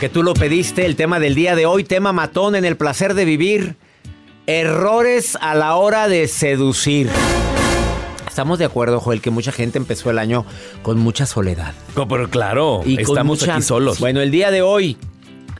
[0.00, 3.12] Porque tú lo pediste, el tema del día de hoy, tema matón en el placer
[3.12, 3.76] de vivir.
[4.46, 7.10] Errores a la hora de seducir.
[8.26, 10.46] Estamos de acuerdo, Joel, que mucha gente empezó el año
[10.82, 11.74] con mucha soledad.
[11.96, 14.00] No, pero claro, Y estamos mucha- aquí solos.
[14.00, 14.96] Bueno, el día de hoy,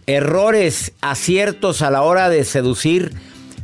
[0.07, 3.13] errores, aciertos a la hora de seducir.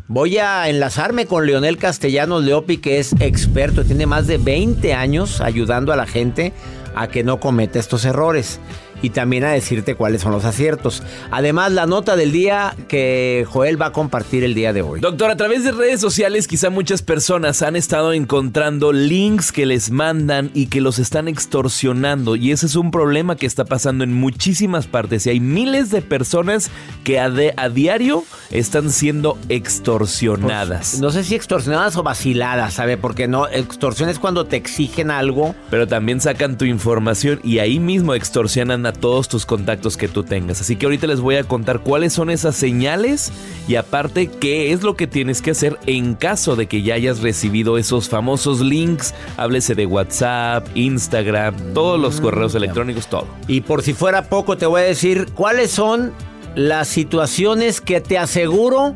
[0.09, 5.41] Voy a enlazarme con Leonel Castellanos Leopi, que es experto, tiene más de 20 años
[5.41, 6.53] ayudando a la gente
[6.95, 8.61] a que no cometa estos errores.
[9.03, 11.03] Y también a decirte cuáles son los aciertos.
[11.31, 15.01] Además, la nota del día que Joel va a compartir el día de hoy.
[15.01, 19.91] Doctor, a través de redes sociales quizá muchas personas han estado encontrando links que les
[19.91, 24.13] mandan y que los están extorsionando y ese es un problema que está pasando en
[24.15, 26.71] muchísimas partes y hay miles de personas
[27.05, 31.01] que a, de- a diario están siendo extorsionadas.
[31.01, 32.97] No sé si extorsionadas o vaciladas, ¿sabe?
[32.97, 35.55] Porque no, extorsión es cuando te exigen algo.
[35.71, 40.23] Pero también sacan tu información y ahí mismo extorsionan a todos tus contactos que tú
[40.23, 40.61] tengas.
[40.61, 43.33] Así que ahorita les voy a contar cuáles son esas señales
[43.69, 47.21] y aparte qué es lo que tienes que hacer en caso de que ya hayas
[47.21, 49.15] recibido esos famosos links.
[49.37, 53.27] Háblese de WhatsApp, Instagram, todos los correos electrónicos, todo.
[53.49, 56.13] Y por si fuera poco, te voy a decir cuáles son
[56.55, 58.95] las situaciones que te aseguro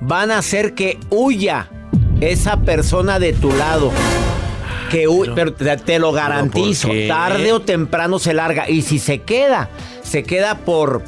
[0.00, 1.70] van a hacer que huya
[2.20, 3.90] esa persona de tu lado.
[4.90, 8.68] Que pero te, te lo garantizo, tarde o temprano se larga.
[8.68, 9.68] Y si se queda,
[10.02, 11.02] se queda por.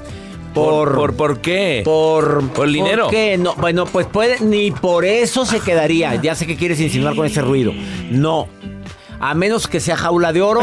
[0.55, 0.95] ¿Por, Por.
[0.95, 1.83] por, por qué?
[1.85, 3.09] por, ¿Por dinero?
[3.11, 3.37] qué?
[3.39, 6.15] No, bueno, pues puede, ni por eso se quedaría.
[6.17, 7.73] Ya sé que quieres insinuar con ese ruido.
[8.11, 8.49] No.
[9.21, 10.61] A menos que sea jaula de oro.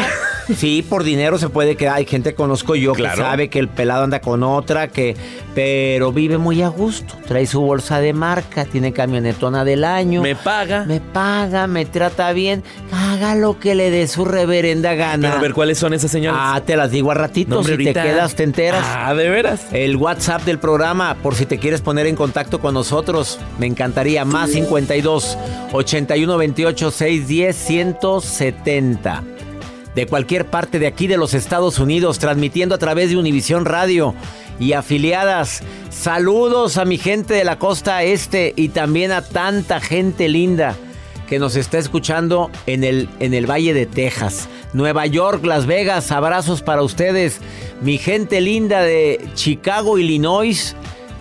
[0.53, 1.95] Sí, por dinero se puede quedar.
[1.95, 3.15] Hay gente que conozco yo Claro.
[3.15, 5.15] que sabe que el pelado anda con otra, que
[5.55, 7.15] pero vive muy a gusto.
[7.27, 10.21] Trae su bolsa de marca, tiene camionetona del año.
[10.21, 10.83] Me paga.
[10.85, 12.63] Me paga, me trata bien.
[12.91, 15.27] Haga lo que le dé su reverenda gana.
[15.29, 16.39] Pero a ver, ¿cuáles son esas señales?
[16.43, 17.51] Ah, te las digo a ratito.
[17.51, 18.83] No, hombre, si te quedas, te enteras.
[18.85, 19.67] Ah, ¿de veras?
[19.71, 24.25] El WhatsApp del programa, por si te quieres poner en contacto con nosotros, me encantaría.
[24.25, 25.37] Más 52
[25.71, 29.23] 81 28 610 170.
[29.95, 34.13] De cualquier parte de aquí de los Estados Unidos, transmitiendo a través de Univisión Radio
[34.59, 35.63] y afiliadas.
[35.89, 40.75] Saludos a mi gente de la costa este y también a tanta gente linda
[41.27, 44.47] que nos está escuchando en el, en el Valle de Texas.
[44.73, 47.39] Nueva York, Las Vegas, abrazos para ustedes.
[47.81, 50.75] Mi gente linda de Chicago, Illinois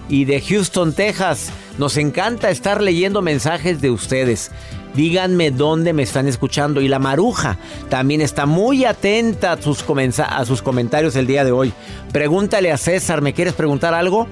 [0.09, 1.50] y de Houston, Texas.
[1.79, 4.50] Nos encanta estar leyendo mensajes de ustedes.
[4.94, 6.81] Díganme dónde me están escuchando.
[6.81, 7.58] Y la maruja
[7.88, 9.85] también está muy atenta a sus,
[10.19, 11.73] a sus comentarios el día de hoy.
[12.12, 14.26] Pregúntale a César, ¿me quieres preguntar algo?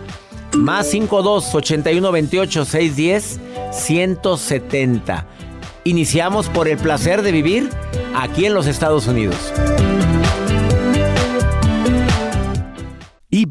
[0.54, 3.40] Más 52 81 28 610
[3.72, 5.26] 170.
[5.84, 7.68] Iniciamos por el placer de vivir
[8.14, 9.52] aquí en los Estados Unidos.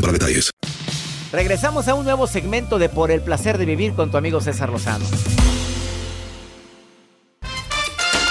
[0.00, 0.50] para detalles.
[1.32, 4.70] Regresamos a un nuevo segmento de Por el placer de vivir con tu amigo César
[4.70, 5.04] Lozano.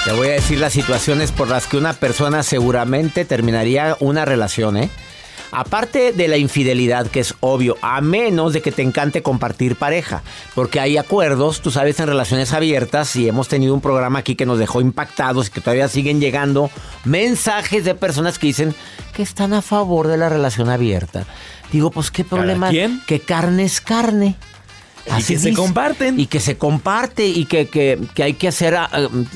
[0.03, 4.77] Te voy a decir las situaciones por las que una persona seguramente terminaría una relación,
[4.77, 4.89] ¿eh?
[5.51, 10.21] Aparte de la infidelidad, que es obvio, a menos de que te encante compartir pareja,
[10.55, 14.45] porque hay acuerdos, tú sabes, en relaciones abiertas, y hemos tenido un programa aquí que
[14.45, 16.69] nos dejó impactados y que todavía siguen llegando
[17.05, 18.75] mensajes de personas que dicen
[19.15, 21.25] que están a favor de la relación abierta.
[21.71, 22.69] Digo, pues qué problema,
[23.07, 24.35] que carne es carne.
[25.17, 26.19] Y que se comparten.
[26.19, 28.89] Y que se comparte y que, que- que hay que ser ah,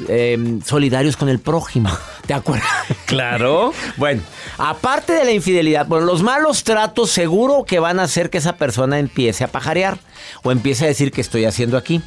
[0.09, 1.89] eh, solidarios con el prójimo.
[2.27, 2.67] ¿Te acuerdas?
[3.05, 3.73] Claro.
[3.97, 4.21] Bueno,
[4.61, 8.57] aparte de la infidelidad, bueno, los malos tratos seguro que van a hacer que esa
[8.57, 9.97] persona empiece a pajarear
[10.43, 12.01] o empiece a decir que estoy haciendo aquí.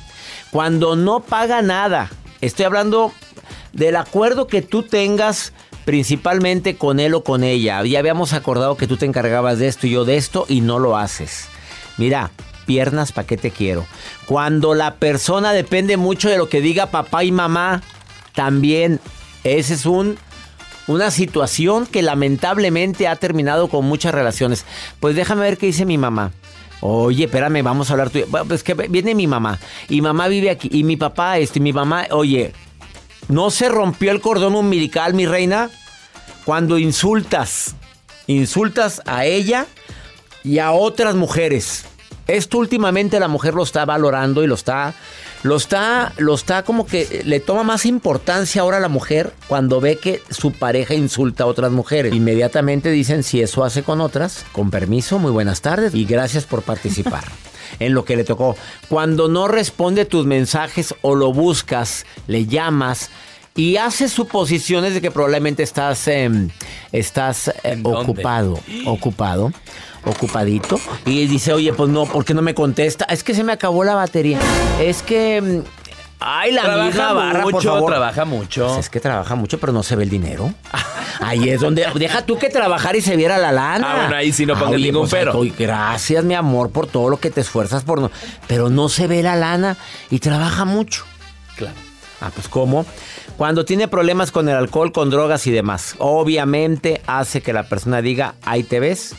[0.53, 2.11] Cuando no paga nada,
[2.41, 3.13] estoy hablando
[3.73, 5.53] del acuerdo que tú tengas
[5.85, 7.83] principalmente con él o con ella.
[7.83, 10.79] Ya habíamos acordado que tú te encargabas de esto y yo de esto y no
[10.79, 11.49] lo haces.
[11.99, 12.31] Mira,
[12.67, 13.85] piernas, ¿para qué te quiero?
[14.27, 17.83] Cuando la persona depende mucho de lo que diga papá y mamá,
[18.33, 19.01] también
[19.43, 20.19] ese es un
[20.87, 24.65] una situación que lamentablemente ha terminado con muchas relaciones.
[25.01, 26.33] Pues déjame ver qué dice mi mamá.
[26.81, 28.21] Oye, espérame, vamos a hablar tú.
[28.47, 29.59] Pues que viene mi mamá.
[29.89, 30.69] Y mamá vive aquí.
[30.71, 32.53] Y mi papá, este, mi mamá, oye,
[33.29, 35.71] ¿no se rompió el cordón umbilical, mi reina?
[36.45, 37.75] Cuando insultas,
[38.27, 39.67] insultas a ella
[40.43, 41.87] y a otras mujeres.
[42.27, 44.95] Esto últimamente la mujer lo está valorando y lo está,
[45.45, 49.79] lo está, lo está como que le toma más importancia ahora a la mujer cuando
[49.79, 52.15] ve que su pareja insulta a otras mujeres.
[52.15, 56.63] Inmediatamente dicen si eso hace con otras, con permiso, muy buenas tardes y gracias por
[56.63, 57.25] participar.
[57.81, 58.57] En lo que le tocó.
[58.89, 63.11] Cuando no responde tus mensajes o lo buscas, le llamas
[63.57, 66.51] y hace suposiciones de que probablemente estás, em,
[66.93, 69.53] estás em, ocupado, ocupado,
[70.07, 70.81] ocupadito.
[71.07, 73.05] Y dice, oye, pues no, ¿por qué no me contesta?
[73.07, 74.39] Es que se me acabó la batería.
[74.81, 75.41] Es que...
[75.41, 75.61] mm,
[76.27, 77.91] Ay, la misma Trabaja barra, por favor.
[77.91, 78.67] trabaja mucho.
[78.69, 80.55] Pues es que trabaja mucho, pero no se ve el dinero.
[81.21, 81.87] Ahí es donde.
[81.97, 83.87] Deja tú que trabajar y se viera la lana.
[83.93, 85.39] Ah, bueno, ahí sí no pongas oye, ningún pues, pero.
[85.39, 88.11] oye, gracias, mi amor, por todo lo que te esfuerzas por no.
[88.49, 89.77] Pero no se ve la lana
[90.11, 91.05] y trabaja mucho.
[91.57, 91.77] Claro.
[92.21, 92.85] Ah, pues ¿cómo?
[93.37, 95.95] Cuando tiene problemas con el alcohol, con drogas y demás.
[95.99, 99.15] Obviamente hace que la persona diga, ahí te ves.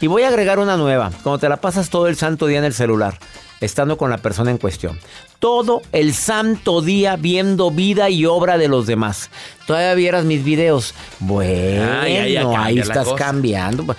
[0.00, 1.10] Y voy a agregar una nueva.
[1.22, 3.18] Cuando te la pasas todo el santo día en el celular,
[3.60, 4.98] estando con la persona en cuestión.
[5.40, 9.30] Todo el santo día viendo vida y obra de los demás.
[9.66, 10.94] Todavía vieras mis videos.
[11.20, 13.96] Bueno, Ah, ya, ya cambia ahí estás cambiando.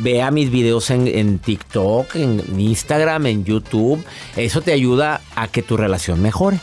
[0.00, 4.04] Vea mis videos en, en TikTok, en Instagram, en YouTube.
[4.36, 6.58] Eso te ayuda a que tu relación mejore.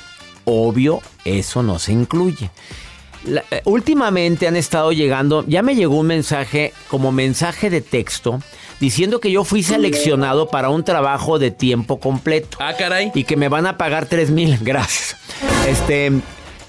[0.46, 2.50] Obvio, eso no se incluye.
[3.26, 8.40] La- eh, últimamente han estado llegando, ya me llegó un mensaje como mensaje de texto
[8.80, 13.12] diciendo que yo fui seleccionado para un trabajo de tiempo completo Ah, caray.
[13.14, 14.58] y que me van a pagar 3 mil.
[14.62, 15.16] Gracias.
[15.68, 16.12] Este,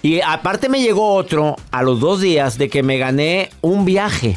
[0.03, 4.37] y aparte me llegó otro a los dos días de que me gané un viaje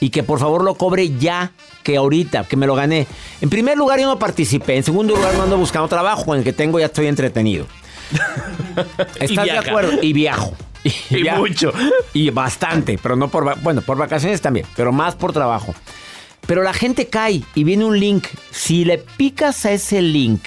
[0.00, 3.06] y que por favor lo cobre ya que ahorita, que me lo gané.
[3.40, 6.44] En primer lugar yo no participé, en segundo lugar no ando buscando trabajo, con el
[6.44, 7.66] que tengo ya estoy entretenido.
[9.20, 9.92] ¿Estás de acuerdo?
[10.02, 10.54] Y viajo.
[11.10, 11.40] Y viajo.
[11.40, 11.72] mucho.
[12.12, 13.58] Y bastante, pero no por...
[13.60, 15.74] Bueno, por vacaciones también, pero más por trabajo.
[16.46, 18.26] Pero la gente cae y viene un link.
[18.50, 20.42] Si le picas a ese link,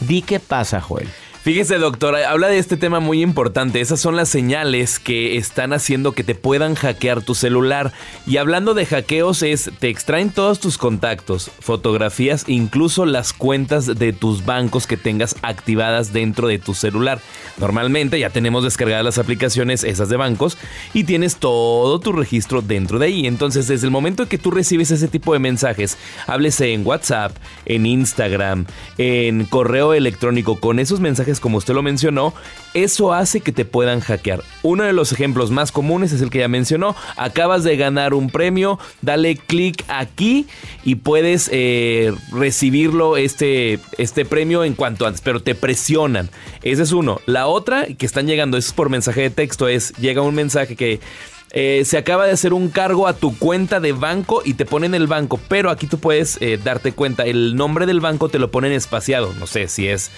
[0.00, 1.08] di qué pasa, Joel.
[1.48, 3.80] Fíjese, doctor, habla de este tema muy importante.
[3.80, 7.94] Esas son las señales que están haciendo que te puedan hackear tu celular.
[8.26, 14.12] Y hablando de hackeos, es te extraen todos tus contactos, fotografías, incluso las cuentas de
[14.12, 17.18] tus bancos que tengas activadas dentro de tu celular.
[17.56, 20.58] Normalmente ya tenemos descargadas las aplicaciones esas de bancos
[20.92, 23.26] y tienes todo tu registro dentro de ahí.
[23.26, 27.86] Entonces, desde el momento que tú recibes ese tipo de mensajes, háblese en WhatsApp, en
[27.86, 28.66] Instagram,
[28.98, 32.34] en correo electrónico, con esos mensajes como usted lo mencionó,
[32.74, 34.42] eso hace que te puedan hackear.
[34.62, 36.94] Uno de los ejemplos más comunes es el que ya mencionó.
[37.16, 40.46] Acabas de ganar un premio, dale clic aquí
[40.84, 46.30] y puedes eh, recibirlo, este, este premio en cuanto antes, pero te presionan.
[46.62, 47.20] Ese es uno.
[47.26, 50.76] La otra, que están llegando, eso es por mensaje de texto, es llega un mensaje
[50.76, 51.00] que
[51.50, 54.94] eh, se acaba de hacer un cargo a tu cuenta de banco y te ponen
[54.94, 58.50] el banco, pero aquí tú puedes eh, darte cuenta, el nombre del banco te lo
[58.50, 60.10] ponen espaciado, no sé si es,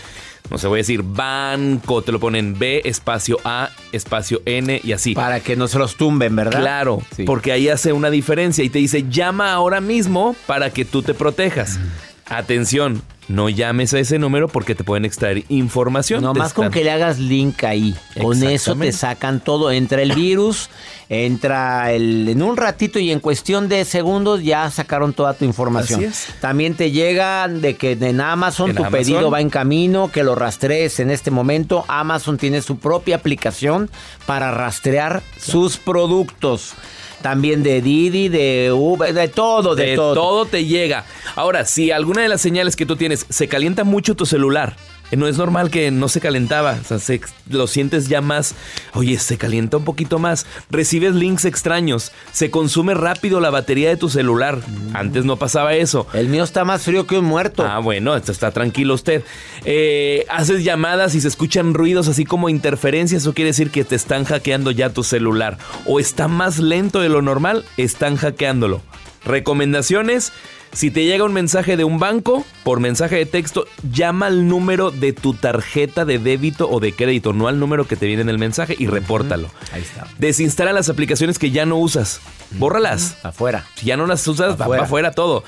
[0.48, 4.92] no sé, voy a decir banco, te lo ponen B, espacio A, espacio N y
[4.92, 5.14] así.
[5.14, 6.60] Para que no se los tumben, ¿verdad?
[6.60, 11.02] Claro, porque ahí hace una diferencia y te dice llama ahora mismo para que tú
[11.02, 11.78] te protejas.
[12.26, 16.20] Atención, no llames a ese número porque te pueden extraer información.
[16.20, 17.94] No más con que le hagas link ahí.
[18.20, 19.70] Con eso te sacan todo.
[19.70, 20.68] Entra el virus,
[21.08, 22.28] entra el.
[22.28, 26.12] En un ratito y en cuestión de segundos ya sacaron toda tu información.
[26.40, 30.98] También te llega de que en Amazon tu pedido va en camino, que lo rastrees
[30.98, 31.84] en este momento.
[31.86, 33.90] Amazon tiene su propia aplicación
[34.26, 36.74] para rastrear sus productos
[37.22, 40.14] también de Didi, de Uber, de todo, de, todo.
[40.14, 41.04] todo te llega.
[41.36, 44.76] Ahora, si alguna de las señales que tú tienes se calienta mucho tu celular,
[45.16, 46.78] no es normal que no se calentaba.
[46.90, 48.54] O sea, lo sientes ya más.
[48.94, 50.46] Oye, se calienta un poquito más.
[50.70, 52.12] Recibes links extraños.
[52.32, 54.58] Se consume rápido la batería de tu celular.
[54.58, 54.96] Mm.
[54.96, 56.06] Antes no pasaba eso.
[56.12, 57.64] El mío está más frío que un muerto.
[57.64, 59.24] Ah, bueno, está tranquilo usted.
[59.64, 63.22] Eh, haces llamadas y se escuchan ruidos así como interferencias.
[63.22, 65.58] Eso quiere decir que te están hackeando ya tu celular.
[65.86, 68.82] O está más lento de lo normal, están hackeándolo.
[69.24, 70.32] Recomendaciones
[70.72, 74.90] si te llega un mensaje de un banco, por mensaje de texto, llama al número
[74.90, 78.28] de tu tarjeta de débito o de crédito, no al número que te viene en
[78.28, 79.48] el mensaje y repórtalo.
[79.72, 80.06] Ahí está.
[80.18, 82.20] Desinstala las aplicaciones que ya no usas.
[82.52, 83.16] Bórralas.
[83.24, 83.66] Afuera.
[83.76, 85.44] Si ya no las usas, va para afuera todo.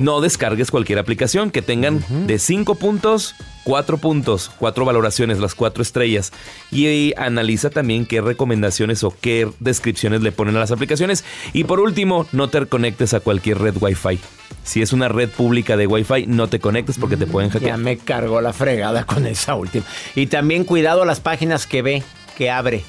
[0.00, 5.82] No descargues cualquier aplicación que tengan de 5 puntos, 4 puntos, 4 valoraciones, las 4
[5.82, 6.32] estrellas.
[6.70, 11.24] Y analiza también qué recomendaciones o qué descripciones le ponen a las aplicaciones.
[11.52, 14.18] Y por último, no te conectes a cualquier red Wi-Fi.
[14.66, 17.70] Si es una red pública de Wi-Fi, no te conectes porque te pueden hackear.
[17.70, 19.86] Ya me cargó la fregada con esa última.
[20.16, 22.02] Y también cuidado a las páginas que ve,
[22.36, 22.84] que abre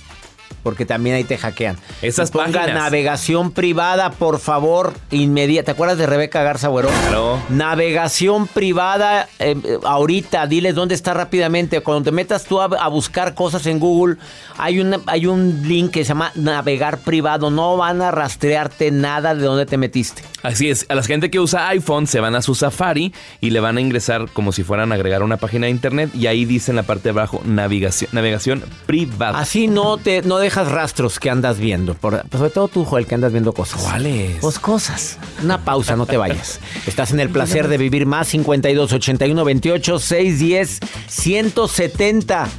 [0.64, 1.78] porque también ahí te hackean.
[2.02, 5.68] Esas Ponga navegación privada, por favor, inmediata.
[5.68, 6.90] ¿Te acuerdas de Rebeca Garza Güero?
[6.90, 7.42] Claro.
[7.50, 11.82] Navegación privada, eh, ahorita, diles dónde está rápidamente.
[11.82, 14.18] Cuando te metas tú a, buscar cosas en Google,
[14.58, 17.50] hay, hay un link que se llama navegar privado.
[17.50, 20.24] No van a rastrearte nada de dónde te metiste.
[20.44, 23.60] Así es, a la gente que usa iPhone se van a su Safari y le
[23.60, 26.72] van a ingresar como si fueran a agregar una página de internet y ahí dice
[26.72, 29.40] en la parte de abajo navegación, navegación privada.
[29.40, 33.16] Así no te no dejas rastros que andas viendo, por, sobre todo tú, Joel, que
[33.16, 33.82] andas viendo cosas.
[33.82, 34.38] ¿Cuáles?
[34.42, 35.18] Pues cosas.
[35.44, 36.60] Una pausa, no te vayas.
[36.86, 42.50] Estás en el placer de vivir más 52 81 28 610 170.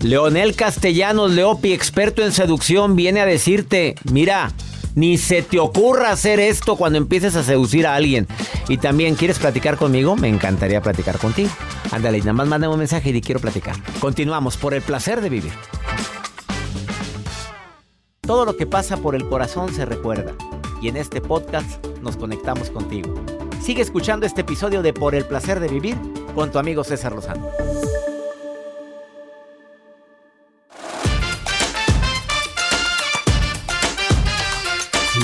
[0.00, 4.52] Leonel Castellanos Leopi, experto en seducción, viene a decirte, mira,
[4.96, 8.26] ni se te ocurra hacer esto cuando empieces a seducir a alguien.
[8.68, 10.16] Y también, ¿quieres platicar conmigo?
[10.16, 11.50] Me encantaría platicar contigo.
[11.92, 13.76] Ándale, nada más mándame un mensaje y quiero platicar.
[14.00, 15.52] Continuamos por el placer de vivir.
[18.26, 20.34] Todo lo que pasa por el corazón se recuerda.
[20.82, 23.14] Y en este podcast nos conectamos contigo.
[23.62, 25.96] Sigue escuchando este episodio de Por el placer de vivir
[26.34, 27.48] con tu amigo César Lozano.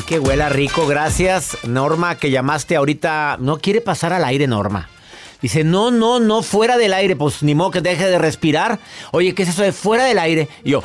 [0.07, 0.87] que huela rico.
[0.87, 3.39] Gracias, Norma, que llamaste ahorita.
[3.41, 4.91] No quiere pasar al aire, Norma.
[5.41, 7.17] Dice, no, no, no, fuera del aire.
[7.17, 8.79] Pues ni modo que deje de respirar.
[9.11, 10.49] Oye, ¿qué es eso de fuera del aire?
[10.65, 10.83] Y yo...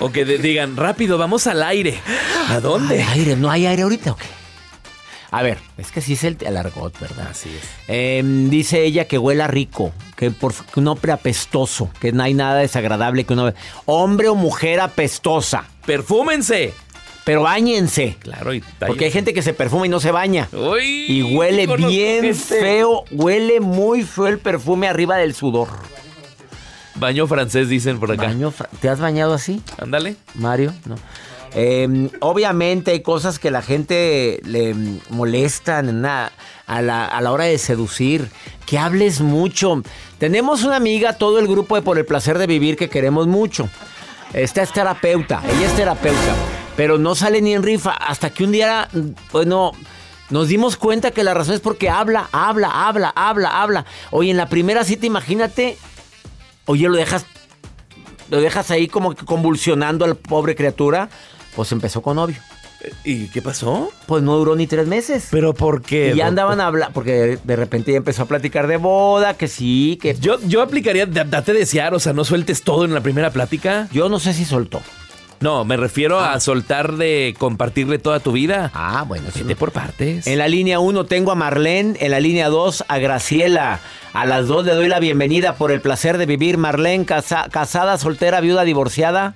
[0.00, 2.00] O que digan, rápido, vamos al aire.
[2.48, 3.02] ¿A dónde?
[3.02, 4.26] aire, ¿no hay aire ahorita o qué?
[5.30, 7.28] A ver, es que sí es el, el argot, ¿verdad?
[7.30, 7.62] Así es.
[7.86, 12.58] Em, dice ella que huela rico, que, por, un hombre apestoso, que no hay nada
[12.58, 13.52] desagradable que uno...
[13.84, 15.66] Hombre o mujer apestosa.
[15.86, 16.74] ¡Perfúmense!
[17.24, 18.16] Pero bañense.
[18.18, 20.48] Claro, y Porque hay gente que se perfuma y no se baña.
[20.52, 25.68] Uy, y huele bien feo, huele muy feo el perfume arriba del sudor.
[27.00, 28.32] Baño francés dicen por acá.
[28.80, 29.62] ¿Te has bañado así?
[29.78, 30.16] Ándale.
[30.34, 30.96] Mario, no.
[31.52, 34.74] Em, obviamente hay cosas que la gente le
[35.08, 36.30] molestan a,
[36.68, 38.30] la, a la hora de seducir,
[38.66, 39.82] que hables mucho.
[40.18, 43.68] Tenemos una amiga, todo el grupo de Por el Placer de Vivir, que queremos mucho.
[44.32, 46.34] Esta es terapeuta, ella es terapeuta,
[46.76, 48.88] pero no sale ni en rifa hasta que un día,
[49.32, 49.72] bueno,
[50.30, 53.84] nos dimos cuenta que la razón es porque habla, habla, habla, habla, habla.
[54.12, 55.76] Oye, en la primera cita, imagínate,
[56.70, 57.26] oye, lo dejas,
[58.30, 61.08] lo dejas ahí como convulsionando al pobre criatura,
[61.54, 62.36] pues empezó con novio.
[63.04, 63.92] ¿Y qué pasó?
[64.06, 65.28] Pues no duró ni tres meses.
[65.30, 66.12] ¿Pero por qué?
[66.14, 69.48] Y ya andaban a hablar, porque de repente ya empezó a platicar de boda, que
[69.48, 70.14] sí, que...
[70.14, 73.88] Yo, yo aplicaría, date desear, o sea, no sueltes todo en la primera plática.
[73.92, 74.80] Yo no sé si soltó.
[75.40, 76.40] No, me refiero a ah.
[76.40, 78.70] soltar de compartirle toda tu vida.
[78.74, 79.30] Ah, bueno.
[79.32, 80.26] Sí, de por partes.
[80.26, 83.80] En la línea 1 tengo a Marlene, en la línea 2 a Graciela.
[84.12, 86.58] A las dos le doy la bienvenida por el placer de vivir.
[86.58, 89.34] Marlene, casada, soltera, viuda, divorciada.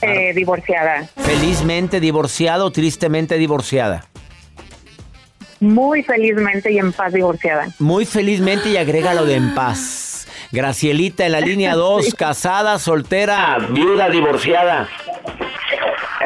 [0.00, 1.08] Eh, divorciada.
[1.16, 4.06] Felizmente divorciada o tristemente divorciada.
[5.58, 7.68] Muy felizmente y en paz divorciada.
[7.80, 10.13] Muy felizmente y agrégalo de en paz.
[10.52, 14.88] Gracielita en la línea 2, casada, soltera, viuda, divorciada.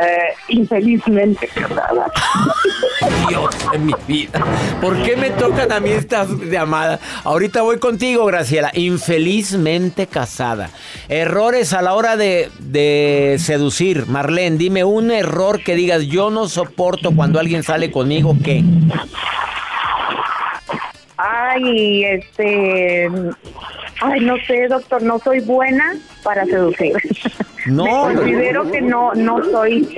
[0.01, 2.07] Eh, infelizmente casada.
[3.29, 4.45] Dios de mi vida.
[4.81, 7.01] ¿Por qué me tocan a mí estas llamadas?
[7.25, 8.71] Ahorita voy contigo, Graciela.
[8.75, 10.71] Infelizmente casada.
[11.09, 14.07] Errores a la hora de, de seducir.
[14.07, 18.63] Marlene, dime un error que digas, yo no soporto cuando alguien sale conmigo, ¿qué?
[21.17, 23.09] Ay, este
[24.01, 26.95] Ay, no sé, doctor, no soy buena para seducir.
[27.67, 27.85] No.
[28.07, 29.89] Me considero que no, no soy.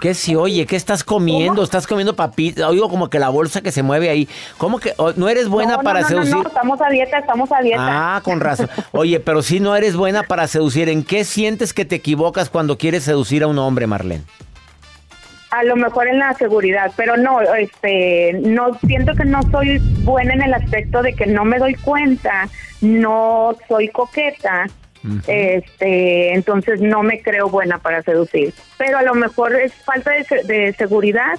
[0.00, 0.66] ¿Qué si oye?
[0.66, 1.62] ¿Qué estás comiendo?
[1.62, 2.64] ¿Estás comiendo papitas?
[2.66, 4.28] Oigo como que la bolsa que se mueve ahí.
[4.56, 6.36] ¿Cómo que no eres buena para seducir?
[6.36, 8.16] No, estamos a dieta, estamos a dieta.
[8.16, 8.68] Ah, con razón.
[8.92, 12.78] Oye, pero si no eres buena para seducir, ¿en qué sientes que te equivocas cuando
[12.78, 14.22] quieres seducir a un hombre, Marlene?
[15.50, 20.34] A lo mejor en la seguridad, pero no, este, no siento que no soy buena
[20.34, 22.48] en el aspecto de que no me doy cuenta,
[22.82, 24.66] no soy coqueta,
[25.26, 28.52] este, entonces no me creo buena para seducir.
[28.76, 31.38] Pero a lo mejor es falta de, de seguridad.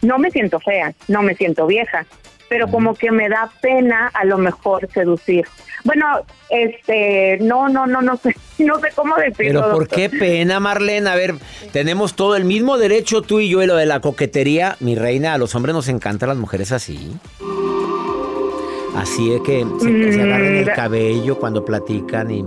[0.00, 2.06] No me siento fea, no me siento vieja,
[2.50, 5.46] pero como que me da pena a lo mejor seducir.
[5.84, 6.04] Bueno,
[6.50, 9.62] este, no, no, no, no sé, no sé cómo decirlo.
[9.62, 11.08] Pero ¿por qué pena, Marlene?
[11.08, 11.36] A ver,
[11.72, 14.76] tenemos todo el mismo derecho tú y yo y lo de la coquetería.
[14.80, 17.16] Mi reina, a los hombres nos encantan las mujeres así.
[18.96, 22.44] Así es que se, agarren el mm, cabello cuando platican y,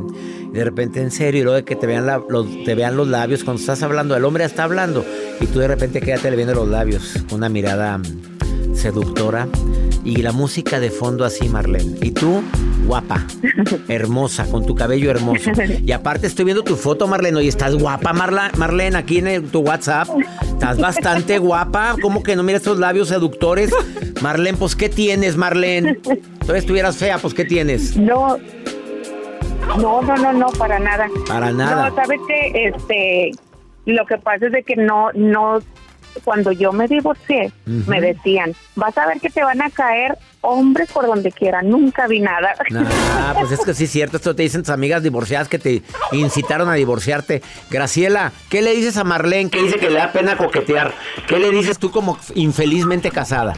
[0.52, 3.46] de repente en serio y luego de que te vean, los, te vean los labios
[3.46, 5.06] cuando estás hablando, el hombre está hablando
[5.40, 8.33] y tú de repente quédate viendo los labios, una mirada mm,
[8.84, 9.48] seductora
[10.04, 11.98] y la música de fondo así, Marlene.
[12.02, 12.44] Y tú,
[12.86, 13.26] guapa,
[13.88, 15.52] hermosa, con tu cabello hermoso.
[15.86, 17.42] Y aparte estoy viendo tu foto, Marlene.
[17.42, 20.10] Y estás guapa, Marla, Marlene, aquí en tu WhatsApp.
[20.42, 21.96] Estás bastante guapa.
[22.02, 23.74] ¿Cómo que no miras estos labios seductores?
[24.22, 26.00] Marlene, pues ¿qué tienes, Marlene?
[26.46, 27.96] Si estuvieras fea, pues ¿qué tienes?
[27.96, 28.38] No.
[29.78, 31.08] No, no, no, no, para nada.
[31.26, 31.90] Para nada.
[31.90, 33.32] No, sabes que este
[33.86, 35.60] lo que pasa es de que no no
[36.24, 40.92] cuando yo me divorcié, me decían, vas a ver que te van a caer hombres
[40.92, 41.62] por donde quiera.
[41.62, 42.54] Nunca vi nada.
[42.74, 44.18] Ah, pues es que sí es cierto.
[44.18, 47.42] Esto te dicen tus amigas divorciadas que te incitaron a divorciarte.
[47.70, 50.94] Graciela, ¿qué le dices a Marlene que dice que le da pena coquetear?
[51.28, 53.56] ¿Qué le dices tú como infelizmente casada?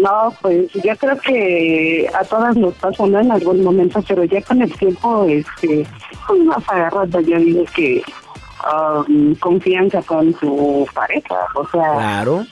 [0.00, 4.62] No, pues yo creo que a todas nos pasa en algún momento, pero ya con
[4.62, 5.86] el tiempo, este,
[6.26, 8.02] con más agarrando, yo digo que
[8.62, 12.46] Um, confianza con su pareja, o sea, claro.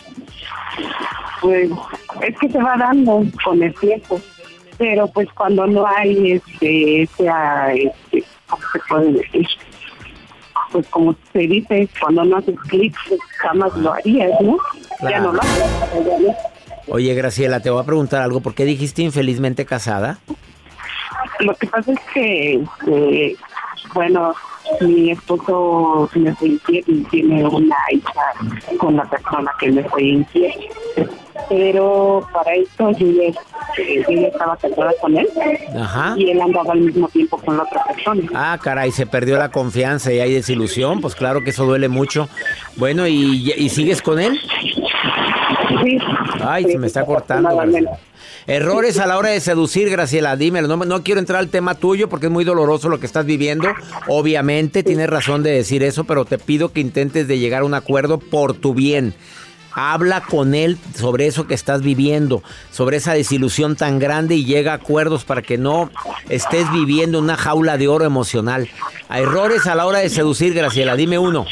[1.40, 1.70] Pues
[2.22, 4.20] es que se va dando con el tiempo,
[4.76, 9.46] pero pues cuando no hay este, sea, este, ¿cómo se puede decir?
[10.72, 12.96] Pues como se dice, cuando no haces clic,
[13.38, 14.58] jamás lo harías, ¿no?
[15.08, 16.36] Ya no lo haces.
[16.88, 18.40] Oye, Graciela, te voy a preguntar algo.
[18.40, 20.18] ¿Por qué dijiste infelizmente casada?
[21.38, 23.36] Lo que pasa es que, este,
[23.94, 24.34] bueno,
[24.80, 30.02] mi esposo me fue infiel y tiene una hija con la persona que me fue
[30.02, 30.52] infiel.
[31.48, 35.28] Pero para esto yo ya, estaba casada con él
[35.76, 36.14] Ajá.
[36.16, 38.22] y él andaba al mismo tiempo con la otra persona.
[38.34, 42.28] Ah, caray, se perdió la confianza y hay desilusión, pues claro que eso duele mucho.
[42.76, 44.40] Bueno, ¿y, y sigues con él?
[45.82, 45.98] Sí.
[46.44, 47.48] Ay, se me está cortando.
[48.46, 50.66] Errores a la hora de seducir, Graciela, dímelo.
[50.68, 53.68] No, no, quiero entrar al tema tuyo porque es muy doloroso lo que estás viviendo.
[54.08, 57.74] Obviamente tienes razón de decir eso, pero te pido que intentes de llegar a un
[57.74, 59.14] acuerdo por tu bien.
[59.82, 64.72] Habla con él sobre eso que estás viviendo, sobre esa desilusión tan grande y llega
[64.72, 65.90] a acuerdos para que no
[66.28, 68.68] estés viviendo una jaula de oro emocional.
[69.08, 71.46] errores a la hora de seducir, Graciela, dime uno.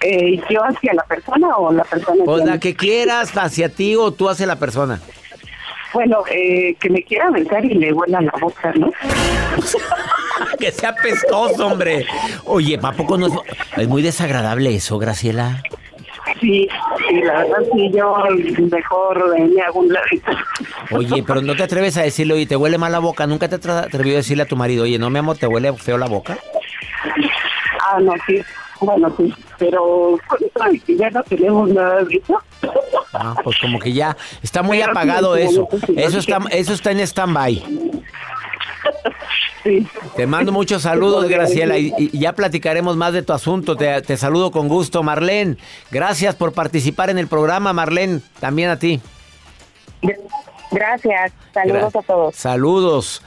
[0.00, 2.24] Eh, ¿Yo hacia la persona o la persona?
[2.24, 5.00] Pues la que quieras, hacia ti o tú hacia la persona.
[5.92, 8.92] Bueno, eh, que me quiera besar y le huela la boca, ¿no?
[10.58, 12.04] que sea pestoso, hombre.
[12.44, 13.32] Oye, ¿a poco no es,
[13.76, 15.62] es muy desagradable eso, Graciela?
[16.44, 16.68] Sí,
[17.08, 18.14] sí, la verdad sí, yo
[18.70, 20.30] mejor eh, me hago un ladito.
[20.90, 23.26] Oye, pero no te atreves a decirle, oye, te huele mal la boca.
[23.26, 25.72] ¿Nunca te has atrevido a decirle a tu marido, oye, no, mi amor, te huele
[25.72, 26.36] feo la boca?
[27.80, 28.42] Ah, no, sí,
[28.80, 30.64] bueno, sí, pero eso
[30.98, 32.42] ya no tenemos nada de eso.
[33.14, 35.66] Ah, pues como que ya está muy Pero apagado eso.
[35.86, 36.30] sí, Eso sí.
[36.30, 37.64] está, eso está en stand-by.
[39.62, 39.86] Sí.
[40.16, 43.76] Te mando muchos saludos, Graciela, y, y ya platicaremos más de tu asunto.
[43.76, 45.56] Te, te saludo con gusto, Marlene.
[45.90, 48.20] Gracias por participar en el programa, Marlene.
[48.40, 49.00] También a ti.
[50.70, 51.32] Gracias.
[51.52, 52.36] Saludos Gra- a todos.
[52.36, 53.22] Saludos.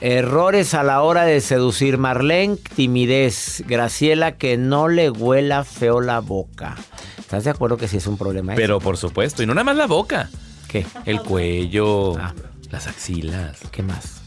[0.00, 1.98] Errores a la hora de seducir.
[1.98, 3.62] Marlene, timidez.
[3.66, 6.76] Graciela, que no le huela feo la boca.
[7.18, 8.54] ¿Estás de acuerdo que sí es un problema?
[8.56, 10.30] Pero por supuesto, y no nada más la boca.
[10.68, 10.86] ¿Qué?
[11.04, 12.34] El cuello, Ah.
[12.70, 14.19] las axilas, ¿Qué más?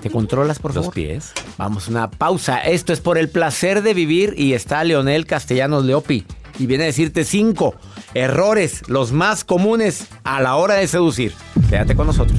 [0.00, 0.94] ¿Te controlas, por los favor?
[0.94, 1.32] pies.
[1.58, 2.58] Vamos, una pausa.
[2.58, 6.24] Esto es por el placer de vivir y está Leonel Castellanos Leopi.
[6.58, 7.74] Y viene a decirte cinco
[8.14, 11.32] errores, los más comunes a la hora de seducir.
[11.70, 12.38] Quédate con nosotros.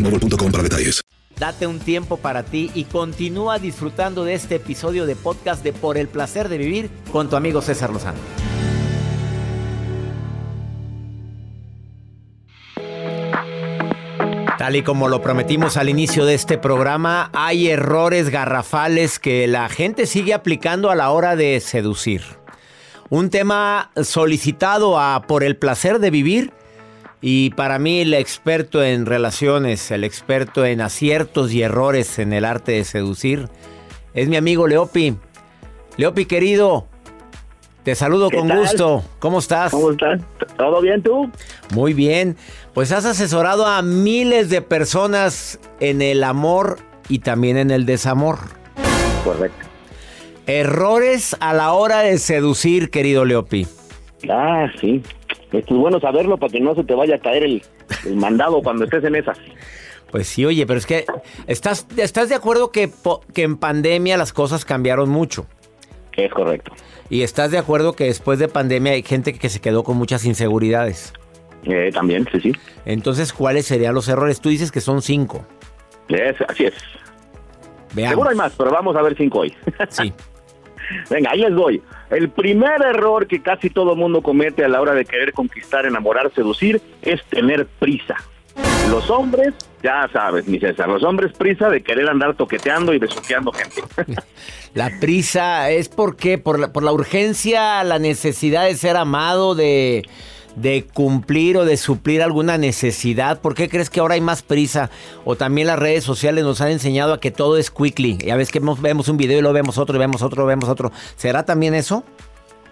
[0.03, 1.01] boostmobile.com para detalles.
[1.37, 5.97] Date un tiempo para ti y continúa disfrutando de este episodio de podcast de Por
[5.97, 8.19] el placer de vivir con tu amigo César Lozano.
[14.59, 19.67] Tal y como lo prometimos al inicio de este programa, hay errores garrafales que la
[19.69, 22.21] gente sigue aplicando a la hora de seducir.
[23.09, 26.53] Un tema solicitado a Por el placer de vivir
[27.21, 32.45] y para mí el experto en relaciones, el experto en aciertos y errores en el
[32.45, 33.47] arte de seducir,
[34.13, 35.15] es mi amigo Leopi.
[35.97, 36.87] Leopi querido,
[37.83, 38.59] te saludo ¿Qué con tal?
[38.59, 39.03] gusto.
[39.19, 39.71] ¿Cómo estás?
[39.71, 40.21] ¿Cómo estás?
[40.57, 41.31] ¿Todo bien tú?
[41.73, 42.37] Muy bien.
[42.73, 48.39] Pues has asesorado a miles de personas en el amor y también en el desamor.
[49.23, 49.67] Correcto.
[50.47, 53.67] Errores a la hora de seducir, querido Leopi.
[54.29, 55.01] Ah, sí.
[55.51, 57.61] Es bueno saberlo para que no se te vaya a caer el,
[58.05, 59.37] el mandado cuando estés en esas.
[60.11, 61.05] Pues sí, oye, pero es que
[61.47, 62.91] estás, estás de acuerdo que
[63.35, 65.45] en pandemia las cosas cambiaron mucho.
[66.13, 66.73] Es correcto.
[67.09, 70.25] Y estás de acuerdo que después de pandemia hay gente que se quedó con muchas
[70.25, 71.13] inseguridades.
[71.63, 72.51] Eh, también, sí, sí.
[72.85, 74.41] Entonces, ¿cuáles serían los errores?
[74.41, 75.45] Tú dices que son cinco.
[76.09, 76.73] Es, así es.
[77.93, 78.11] Veamos.
[78.11, 79.53] Seguro hay más, pero vamos a ver cinco hoy.
[79.89, 80.13] Sí.
[81.09, 81.81] Venga, ahí les doy.
[82.09, 86.31] El primer error que casi todo mundo comete a la hora de querer conquistar, enamorar,
[86.33, 88.17] seducir, es tener prisa.
[88.89, 93.51] Los hombres, ya sabes, mi César, los hombres prisa de querer andar toqueteando y besuqueando
[93.53, 93.83] gente.
[94.73, 100.03] La prisa es porque por la, por la urgencia, la necesidad de ser amado, de,
[100.55, 103.41] de cumplir o de suplir alguna necesidad.
[103.41, 104.89] ¿Por qué crees que ahora hay más prisa?
[105.25, 108.17] O también las redes sociales nos han enseñado a que todo es quickly.
[108.17, 110.91] Ya ves que vemos, un video y luego vemos otro, y vemos otro, vemos otro.
[111.15, 112.03] ¿Será también eso?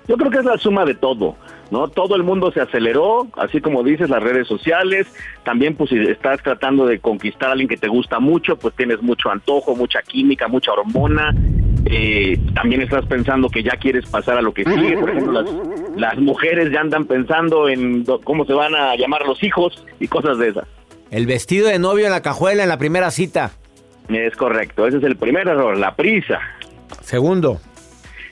[0.07, 1.35] Yo creo que es la suma de todo,
[1.69, 1.87] ¿no?
[1.87, 5.05] Todo el mundo se aceleró, así como dices, las redes sociales,
[5.43, 9.03] también pues si estás tratando de conquistar a alguien que te gusta mucho, pues tienes
[9.03, 11.31] mucho antojo, mucha química, mucha hormona,
[11.85, 15.51] eh, también estás pensando que ya quieres pasar a lo que sigue, por ejemplo, las,
[15.95, 20.07] las mujeres ya andan pensando en do- cómo se van a llamar los hijos y
[20.07, 20.65] cosas de esas.
[21.11, 23.51] El vestido de novio en la cajuela en la primera cita.
[24.09, 26.39] Es correcto, ese es el primer error, la prisa.
[27.01, 27.59] Segundo.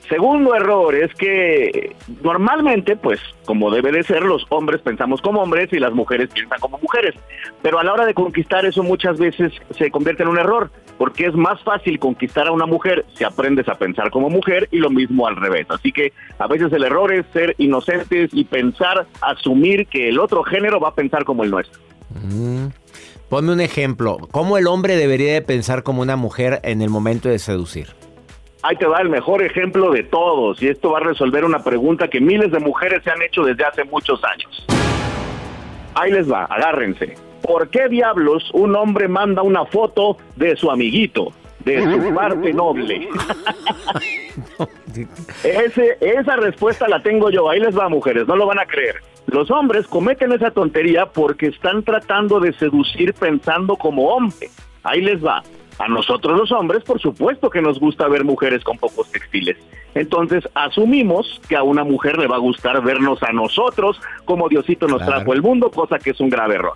[0.10, 5.68] Segundo error es que normalmente, pues como debe de ser, los hombres pensamos como hombres
[5.74, 7.14] y las mujeres piensan como mujeres.
[7.62, 11.28] Pero a la hora de conquistar eso muchas veces se convierte en un error, porque
[11.28, 14.90] es más fácil conquistar a una mujer si aprendes a pensar como mujer y lo
[14.90, 15.68] mismo al revés.
[15.70, 20.44] Así que a veces el error es ser inocentes y pensar, asumir que el otro
[20.44, 21.80] género va a pensar como el nuestro.
[22.10, 22.68] Mm.
[23.30, 24.18] Ponme un ejemplo.
[24.32, 27.90] ¿Cómo el hombre debería de pensar como una mujer en el momento de seducir?
[28.64, 32.08] Ahí te va el mejor ejemplo de todos y esto va a resolver una pregunta
[32.08, 34.66] que miles de mujeres se han hecho desde hace muchos años.
[35.94, 37.27] Ahí les va, agárrense.
[37.42, 41.32] ¿Por qué diablos un hombre manda una foto de su amiguito,
[41.64, 43.08] de su parte noble?
[45.44, 47.50] Ese, esa respuesta la tengo yo.
[47.50, 49.02] Ahí les va, mujeres, no lo van a creer.
[49.28, 54.50] Los hombres cometen esa tontería porque están tratando de seducir pensando como hombre.
[54.84, 55.44] Ahí les va.
[55.80, 59.58] A nosotros los hombres, por supuesto que nos gusta ver mujeres con pocos textiles.
[59.94, 64.88] Entonces asumimos que a una mujer le va a gustar vernos a nosotros como Diosito
[64.88, 66.74] nos trajo el mundo, cosa que es un grave error.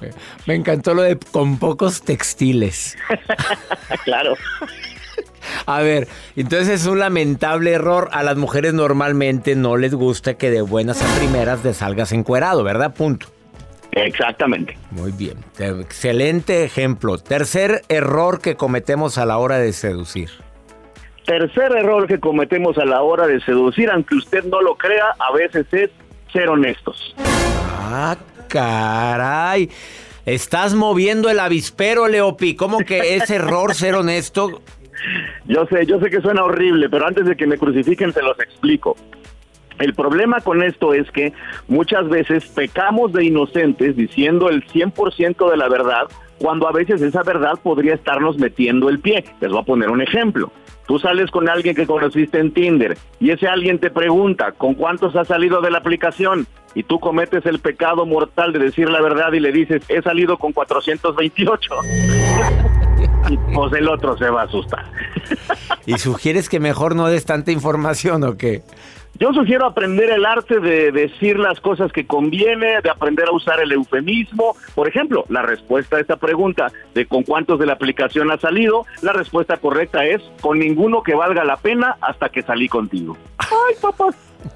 [0.48, 2.98] Me encantó lo de con pocos textiles.
[4.06, 4.34] claro.
[5.66, 8.10] A ver, entonces es un lamentable error.
[8.12, 12.64] A las mujeres normalmente no les gusta que de buenas a primeras te salgas encuerado,
[12.64, 12.94] ¿verdad?
[12.94, 13.28] Punto.
[13.92, 14.78] Exactamente.
[14.92, 15.38] Muy bien.
[15.60, 17.18] Excelente ejemplo.
[17.18, 20.30] Tercer error que cometemos a la hora de seducir.
[21.26, 25.34] Tercer error que cometemos a la hora de seducir, aunque usted no lo crea, a
[25.34, 25.90] veces es
[26.32, 27.16] ser honestos.
[27.20, 29.70] Ah, caray.
[30.26, 32.56] Estás moviendo el avispero, Leopi.
[32.56, 34.62] ¿Cómo que es error ser honesto?
[35.46, 38.40] Yo sé, yo sé que suena horrible, pero antes de que me crucifiquen se los
[38.40, 38.96] explico.
[39.82, 41.34] El problema con esto es que
[41.68, 47.24] muchas veces pecamos de inocentes diciendo el 100% de la verdad cuando a veces esa
[47.24, 49.26] verdad podría estarnos metiendo el pie.
[49.42, 50.52] Les voy a poner un ejemplo.
[50.88, 55.16] Tú sales con alguien que conociste en Tinder y ese alguien te pregunta, ¿con cuántos
[55.16, 56.46] has salido de la aplicación?
[56.76, 60.38] Y tú cometes el pecado mortal de decir la verdad y le dices, he salido
[60.38, 61.76] con 428.
[63.30, 64.86] y pues el otro se va a asustar.
[65.86, 68.62] ¿Y sugieres que mejor no des tanta información o qué?
[69.22, 73.62] Yo sugiero aprender el arte de decir las cosas que conviene, de aprender a usar
[73.62, 74.56] el eufemismo.
[74.74, 78.84] Por ejemplo, la respuesta a esta pregunta de con cuántos de la aplicación ha salido,
[79.04, 83.16] la respuesta correcta es con ninguno que valga la pena hasta que salí contigo.
[83.38, 84.08] Ay, papá.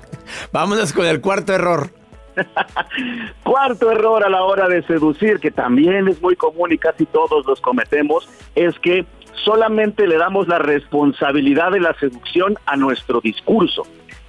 [0.51, 1.91] Vámonos con el cuarto error.
[3.43, 7.45] Cuarto error a la hora de seducir, que también es muy común y casi todos
[7.45, 9.05] los cometemos, es que
[9.43, 13.83] solamente le damos la responsabilidad de la seducción a nuestro discurso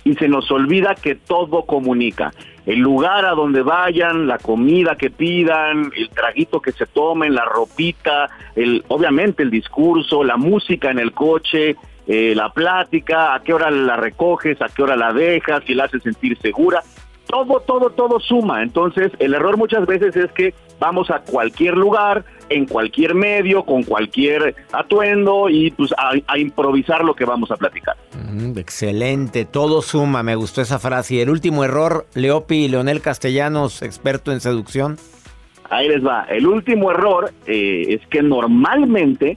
[0.06, 2.32] y se nos olvida que todo comunica.
[2.64, 7.44] El lugar a donde vayan, la comida que pidan, el traguito que se tomen, la
[7.44, 11.74] ropita, el, obviamente el discurso, la música en el coche,
[12.06, 15.84] eh, la plática, a qué hora la recoges, a qué hora la dejas, si la
[15.84, 16.82] haces sentir segura
[17.26, 18.62] todo, todo, todo suma.
[18.62, 23.82] Entonces, el error muchas veces es que vamos a cualquier lugar, en cualquier medio, con
[23.82, 27.96] cualquier atuendo y pues a, improvisar lo que vamos a platicar.
[28.30, 31.16] Mm, excelente, todo suma, me gustó esa frase.
[31.16, 34.96] Y el último error, Leopi y Leonel Castellanos, experto en seducción.
[35.70, 36.24] Ahí les va.
[36.28, 39.36] El último error eh, es que normalmente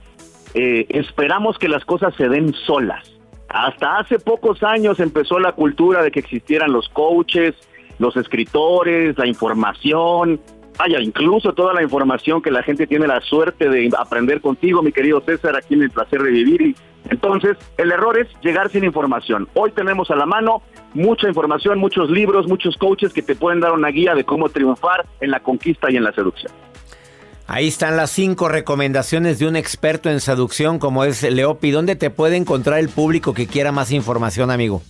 [0.54, 3.04] eh, esperamos que las cosas se den solas.
[3.48, 7.54] Hasta hace pocos años empezó la cultura de que existieran los coaches,
[7.98, 10.40] los escritores, la información,
[10.80, 14.92] vaya, incluso toda la información que la gente tiene la suerte de aprender contigo, mi
[14.92, 16.62] querido César, aquí en el placer de vivir.
[16.62, 16.76] Y
[17.10, 19.46] entonces, el error es llegar sin información.
[19.52, 20.62] Hoy tenemos a la mano
[20.94, 25.04] mucha información, muchos libros, muchos coaches que te pueden dar una guía de cómo triunfar
[25.20, 26.52] en la conquista y en la seducción.
[27.46, 31.72] Ahí están las cinco recomendaciones de un experto en seducción como es Leopi.
[31.72, 34.82] ¿Dónde te puede encontrar el público que quiera más información, amigo?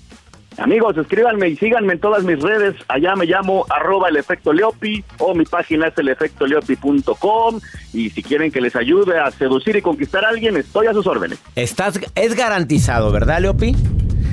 [0.58, 2.76] Amigos, escríbanme y síganme en todas mis redes.
[2.88, 7.60] Allá me llamo arroba el efecto Leopi o mi página es elefectoleopi.com.
[7.92, 11.06] Y si quieren que les ayude a seducir y conquistar a alguien, estoy a sus
[11.06, 11.38] órdenes.
[11.54, 13.74] Estás, es garantizado, ¿verdad, Leopi?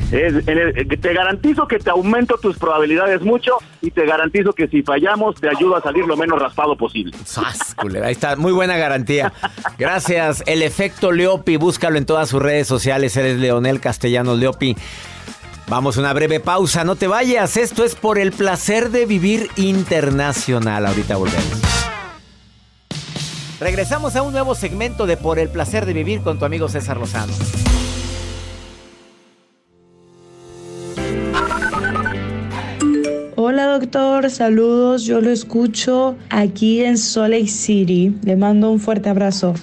[0.10, 5.50] te garantizo que te aumento tus probabilidades mucho y te garantizo que si fallamos te
[5.50, 7.14] ayudo a salir lo menos raspado posible.
[8.04, 9.34] Ahí está, muy buena garantía.
[9.78, 10.44] Gracias.
[10.46, 13.18] El efecto Leopi, búscalo en todas sus redes sociales.
[13.18, 14.78] Eres Leonel Castellanos Leopi.
[15.70, 17.58] Vamos a una breve pausa, no te vayas.
[17.58, 20.86] Esto es por el placer de vivir internacional.
[20.86, 21.62] Ahorita volvemos.
[23.60, 26.98] Regresamos a un nuevo segmento de Por el placer de vivir con tu amigo César
[26.98, 27.34] Lozano.
[33.50, 38.14] Hola doctor, saludos, yo lo escucho aquí en Salt Lake City.
[38.26, 39.54] Le mando un fuerte abrazo.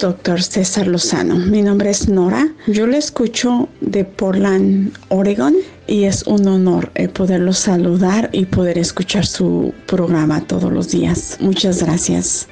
[0.00, 2.46] Doctor César Lozano, mi nombre es Nora.
[2.68, 5.52] Yo le escucho de Portland, Oregon
[5.86, 11.36] y es un honor eh, poderlo saludar y poder escuchar su programa todos los días.
[11.40, 12.48] Muchas gracias.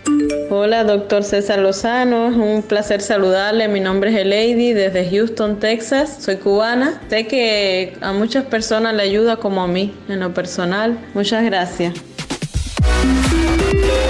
[0.51, 2.27] Hola, doctor César Lozano.
[2.27, 3.69] Un placer saludarle.
[3.69, 6.19] Mi nombre es Elady desde Houston, Texas.
[6.21, 7.01] Soy cubana.
[7.09, 10.99] Sé que a muchas personas le ayuda como a mí en lo personal.
[11.15, 11.95] Muchas gracias.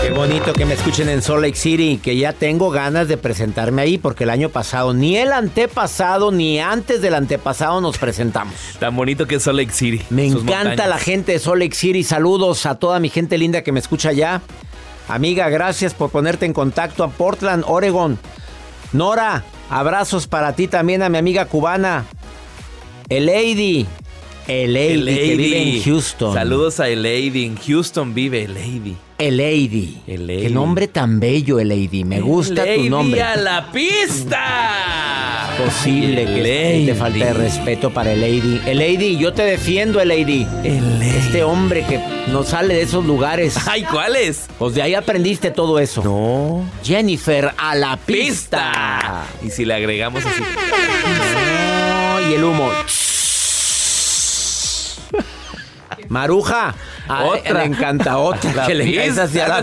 [0.03, 3.83] Qué bonito que me escuchen en Salt Lake City, que ya tengo ganas de presentarme
[3.83, 8.55] ahí, porque el año pasado, ni el antepasado, ni antes del antepasado nos presentamos.
[8.79, 10.03] Tan bonito que es Salt Lake City.
[10.11, 12.05] Me encanta la gente de Salt Lake City.
[12.05, 14.43] Saludos a toda mi gente linda que me escucha allá.
[15.09, 18.19] Amiga, gracias por ponerte en contacto a Portland, Oregon.
[18.93, 22.05] Nora, abrazos para ti también a mi amiga cubana.
[23.09, 23.29] El
[24.47, 24.95] Lady.
[24.95, 26.35] El Lady, que vive en Houston.
[26.35, 27.45] Saludos a El Lady.
[27.47, 28.97] En Houston vive El Lady.
[29.19, 30.01] El Lady.
[30.07, 32.05] Qué nombre tan bello, El Lady.
[32.05, 33.23] Me gusta tu nombre.
[33.23, 35.55] a la pista!
[35.57, 38.61] Posible que te falte de respeto para el Lady.
[38.67, 40.47] El Lady, yo te defiendo, el Lady.
[40.65, 41.17] El Lady.
[41.17, 42.01] Este hombre que
[42.33, 43.57] no sale de esos lugares.
[43.69, 44.47] Ay, ¿cuáles?
[44.59, 46.03] Pues de ahí aprendiste todo eso.
[46.03, 46.65] No.
[46.83, 48.73] Jennifer, a la pista.
[48.73, 49.27] Pista.
[49.47, 50.43] Y si le agregamos así.
[50.43, 52.71] No, y el humo.
[56.13, 56.75] Maruja.
[57.09, 57.55] A- Otra.
[57.61, 58.53] Le encanta otra.
[58.55, 59.61] La que le- esa, sí a la-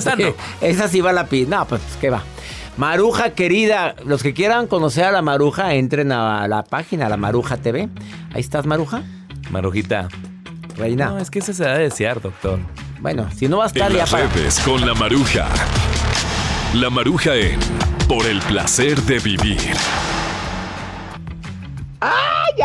[0.61, 1.57] esa sí va a la pista.
[1.57, 2.23] No, pues, ¿qué va?
[2.77, 7.57] Maruja querida, los que quieran conocer a la Maruja, entren a la página, la Maruja
[7.57, 7.89] TV.
[8.33, 9.03] Ahí estás, Maruja.
[9.51, 10.07] Marujita.
[10.77, 11.07] Reina.
[11.09, 12.59] No, es que eso se da a desear, doctor.
[12.99, 14.27] Bueno, si no va a estar En ya las para.
[14.27, 15.47] redes con la maruja.
[16.73, 17.59] La maruja en
[18.07, 19.57] Por el placer de vivir.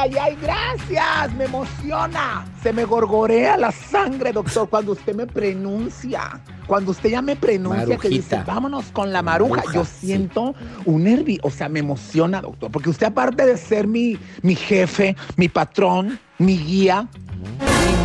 [0.05, 0.37] ¡Ay, ay!
[0.43, 1.35] ¡Gracias!
[1.35, 2.45] ¡Me emociona!
[2.63, 6.43] Se me gorgorea la sangre, doctor, cuando usted me pronuncia.
[6.67, 10.09] Cuando usted ya me pronuncia que dice, vámonos con la maruja, Maruja, yo sí.
[10.09, 14.55] siento un nervio, o sea, me emociona, doctor, porque usted aparte de ser mi, mi
[14.55, 17.09] jefe, mi patrón, mi guía,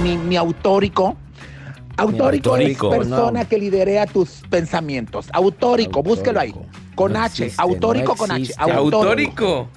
[0.02, 1.18] mi, mi- mi autórico,
[1.98, 3.50] autórico, autórico, es persona no.
[3.50, 5.28] que liderea tus pensamientos.
[5.34, 6.54] Autórico, búsquelo ahí.
[6.96, 8.54] Con No H, existe, autórico no con H.
[8.58, 9.68] Autórico.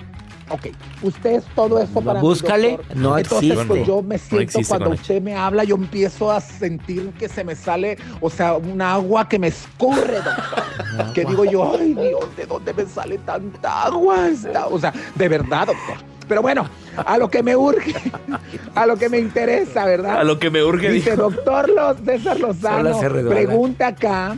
[0.49, 0.69] Ok,
[1.03, 2.97] usted es todo eso para mí, Búscale, doctor.
[2.97, 3.67] no Entonces, existe.
[3.67, 7.55] pues yo me siento cuando usted me habla, yo empiezo a sentir que se me
[7.55, 11.13] sale, o sea, un agua que me escurre, doctor.
[11.15, 14.29] que digo yo, ay Dios, ¿de dónde me sale tanta agua?
[14.29, 15.97] Esta-?" O sea, de verdad, doctor.
[16.29, 16.67] Pero bueno,
[17.05, 17.95] a lo que me urge,
[18.75, 20.19] a lo que me interesa, ¿verdad?
[20.19, 21.31] A lo que me urge, Dice, dijo.
[21.31, 24.37] doctor Los César Lozano, pregunta acá,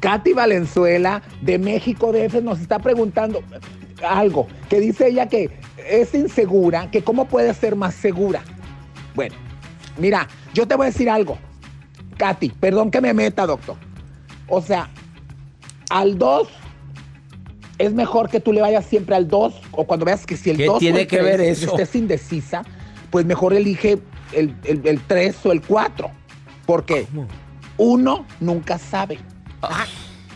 [0.00, 3.42] Katy Valenzuela de México DF nos está preguntando
[4.06, 5.50] algo, que dice ella que
[5.88, 8.42] es insegura, que cómo puede ser más segura.
[9.14, 9.34] Bueno,
[9.96, 11.38] mira, yo te voy a decir algo,
[12.16, 13.76] Katy, perdón que me meta, doctor.
[14.48, 14.88] O sea,
[15.90, 16.48] al 2
[17.78, 20.56] es mejor que tú le vayas siempre al 2 o cuando veas que si el
[20.56, 21.70] ¿Qué 2 tiene que ver eso?
[21.70, 22.64] estés indecisa,
[23.10, 23.98] pues mejor elige
[24.32, 26.10] el 3 o el 4.
[26.66, 27.06] Porque
[27.78, 29.18] uno nunca sabe.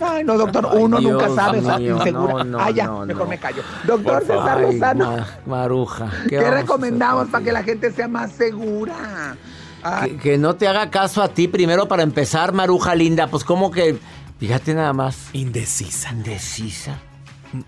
[0.04, 2.32] Ay, no, doctor, Ay, uno nunca Dios sabe, mío, insegura.
[2.32, 3.28] no, no, ah, ya, no, mejor no.
[3.30, 3.62] me callo.
[3.84, 6.10] Doctor César Lozano, Ma- Maruja.
[6.28, 9.36] ¿qué, recomendamos para que la gente sea más segura?
[9.82, 13.26] Ay, Que, que no te haga caso a ti primero para empezar, Maruja linda.
[13.26, 13.98] Pues como que,
[14.38, 15.28] fíjate nada más.
[15.32, 16.10] Indecisa.
[16.12, 16.98] Indecisa.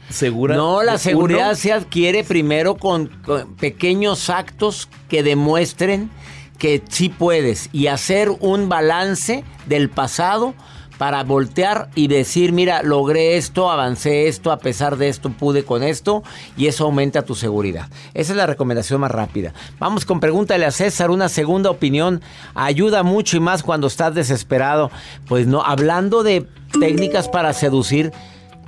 [0.09, 0.57] ¿Segura?
[0.57, 0.99] No, la ¿Uno?
[0.99, 6.11] seguridad se adquiere primero con, con pequeños actos que demuestren
[6.59, 10.55] que sí puedes y hacer un balance del pasado
[10.98, 15.83] para voltear y decir, mira, logré esto, avancé esto, a pesar de esto pude con
[15.83, 16.22] esto
[16.57, 17.88] y eso aumenta tu seguridad.
[18.14, 19.52] Esa es la recomendación más rápida.
[19.78, 22.22] Vamos con pregúntale a César, una segunda opinión
[22.54, 24.90] ayuda mucho y más cuando estás desesperado.
[25.26, 26.46] Pues no, hablando de
[26.78, 28.12] técnicas para seducir,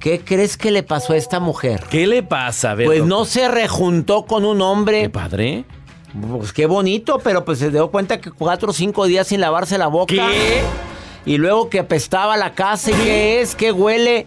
[0.00, 1.84] ¿qué crees que le pasó a esta mujer?
[1.90, 2.72] ¿Qué le pasa?
[2.72, 5.02] A ver, Pues no se rejuntó con un hombre.
[5.02, 5.64] ¿Qué padre?
[6.38, 9.76] Pues qué bonito, pero pues se dio cuenta que cuatro o cinco días sin lavarse
[9.76, 10.14] la boca.
[10.14, 10.62] ¿Qué?
[11.26, 12.90] Y luego que apestaba la casa.
[12.92, 13.54] ¿Y qué es?
[13.54, 14.24] ¿Qué huele?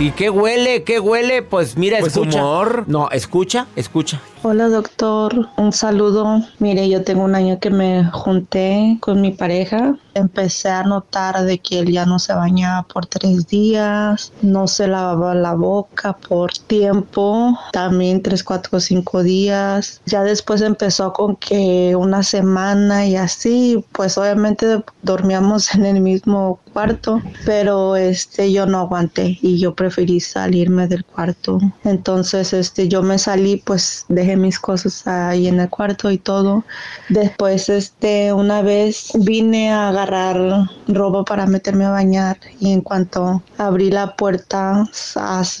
[0.00, 0.82] ¿Y qué huele?
[0.82, 1.42] ¿Qué huele?
[1.42, 2.38] Pues mira, Pues escucha.
[2.42, 2.84] humor.
[2.88, 4.20] No, escucha, escucha.
[4.42, 6.42] Hola doctor, un saludo.
[6.60, 9.96] Mire, yo tengo un año que me junté con mi pareja.
[10.14, 14.88] Empecé a notar de que él ya no se bañaba por tres días, no se
[14.88, 20.00] lavaba la boca por tiempo, también tres, cuatro, cinco días.
[20.06, 26.60] Ya después empezó con que una semana y así, pues obviamente dormíamos en el mismo
[26.72, 31.58] cuarto, pero este yo no aguanté y yo preferí salirme del cuarto.
[31.84, 36.64] Entonces este yo me salí, pues dejé mis cosas ahí en el cuarto y todo.
[37.08, 43.42] Después, este, una vez vine a agarrar ropa para meterme a bañar y en cuanto
[43.58, 44.88] abrí la puerta,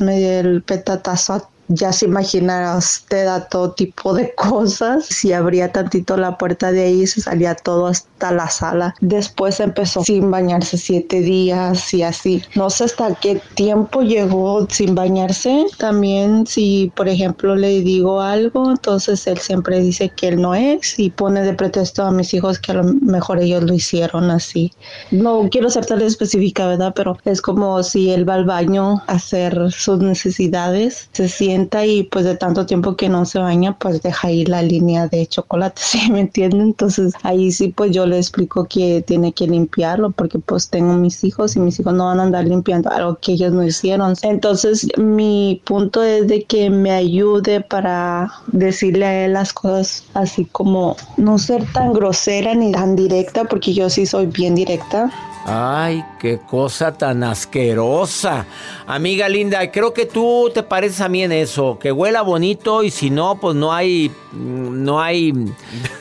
[0.00, 5.06] me dio el petatazo a ya se imaginará usted a todo tipo de cosas.
[5.06, 8.94] Si abría tantito la puerta de ahí, se salía todo hasta la sala.
[9.00, 12.42] Después empezó sin bañarse siete días y así.
[12.56, 15.64] No sé hasta qué tiempo llegó sin bañarse.
[15.78, 20.98] También si, por ejemplo, le digo algo, entonces él siempre dice que él no es
[20.98, 24.72] y pone de pretexto a mis hijos que a lo mejor ellos lo hicieron así.
[25.12, 26.92] No quiero ser tan específica, ¿verdad?
[26.96, 32.04] Pero es como si él va al baño a hacer sus necesidades, se siente y
[32.04, 35.80] pues de tanto tiempo que no se baña, pues deja ahí la línea de chocolate,
[35.84, 36.60] ¿sí me entienden?
[36.60, 41.24] Entonces ahí sí pues yo le explico que tiene que limpiarlo porque pues tengo mis
[41.24, 44.14] hijos y mis hijos no van a andar limpiando algo que ellos no hicieron.
[44.22, 50.44] Entonces mi punto es de que me ayude para decirle a él las cosas así
[50.46, 55.10] como no ser tan grosera ni tan directa porque yo sí soy bien directa
[55.46, 58.44] Ay, qué cosa tan asquerosa.
[58.90, 62.90] Amiga linda, creo que tú te pareces a mí en eso, que huela bonito y
[62.90, 65.32] si no, pues no hay, no hay,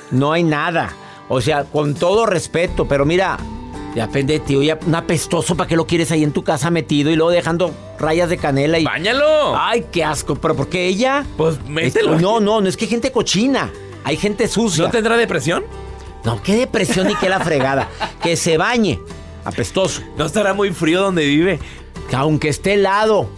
[0.10, 0.96] no hay nada.
[1.28, 3.38] O sea, con todo respeto, pero mira,
[3.94, 7.12] ya depende, tío, ya un apestoso, ¿para qué lo quieres ahí en tu casa metido
[7.12, 8.86] y luego dejando rayas de canela y...
[8.86, 9.56] ¡Báñalo!
[9.56, 11.24] Ay, qué asco, pero ¿por qué ella?
[11.38, 12.20] Pues mételo.
[12.20, 13.72] no, no, no es que hay gente cochina,
[14.04, 14.86] hay gente sucia.
[14.86, 15.64] ¿No tendrá depresión?
[16.26, 17.88] No, qué depresión ni qué la fregada.
[18.24, 19.00] que se bañe
[19.46, 20.02] apestoso.
[20.18, 21.60] No estará muy frío donde vive.
[22.14, 23.30] Aunque esté helado,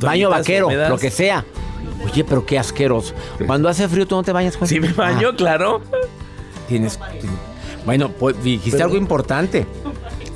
[0.00, 1.44] baño vaquero, lo que sea.
[2.04, 3.14] Oye, pero qué asqueroso.
[3.46, 4.58] Cuando hace frío, ¿tú no te bañas?
[4.64, 5.36] Sí, me baño, ah.
[5.36, 5.80] claro.
[6.68, 6.98] Tienes.
[7.84, 9.66] Bueno, pues dijiste algo importante.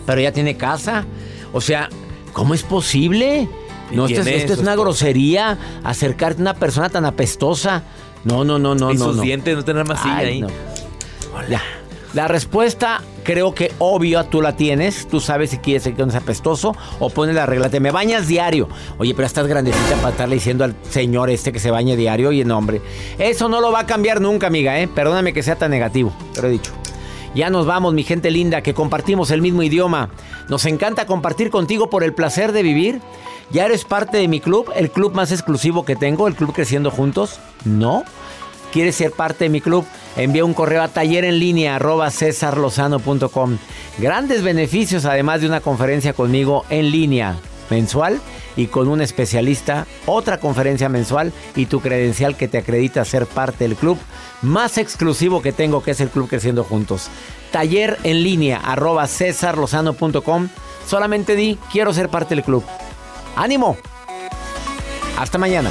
[0.04, 1.04] Pero ya tiene casa.
[1.52, 1.88] O sea,
[2.32, 3.48] ¿cómo es posible?
[3.90, 7.82] No, esto, es, una grosería acercarte a una persona tan apestosa.
[8.24, 9.04] No, no, no, no, y no.
[9.04, 10.44] sus dientes no tener más ahí.
[11.48, 11.62] Ya.
[12.14, 15.08] La respuesta creo que obvio tú la tienes.
[15.08, 17.68] Tú sabes si quieres que es apestoso o pones la regla.
[17.68, 18.68] Te me bañas diario.
[18.98, 22.32] Oye, pero estás grandecita para estarle diciendo al señor este que se bañe diario.
[22.32, 22.80] Y no, hombre,
[23.18, 24.88] eso no lo va a cambiar nunca, amiga, ¿eh?
[24.88, 26.72] Perdóname que sea tan negativo, pero he dicho.
[27.34, 30.08] Ya nos vamos, mi gente linda, que compartimos el mismo idioma.
[30.48, 33.02] Nos encanta compartir contigo por el placer de vivir.
[33.50, 34.72] ¿Ya eres parte de mi club?
[34.74, 36.28] ¿El club más exclusivo que tengo?
[36.28, 37.38] ¿El club Creciendo Juntos?
[37.66, 38.04] No.
[38.72, 39.84] ¿Quieres ser parte de mi club?
[40.16, 42.10] Envía un correo a taller en línea arroba
[43.98, 47.36] Grandes beneficios además de una conferencia conmigo en línea
[47.70, 48.20] mensual
[48.56, 53.64] y con un especialista, otra conferencia mensual y tu credencial que te acredita ser parte
[53.64, 53.98] del club
[54.42, 57.08] más exclusivo que tengo que es el Club Creciendo Juntos.
[57.52, 59.06] Taller en línea arroba
[60.86, 62.62] Solamente di, quiero ser parte del club.
[63.34, 63.76] ¡Ánimo!
[65.18, 65.70] Hasta mañana.